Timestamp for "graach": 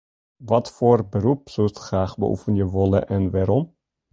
1.85-2.15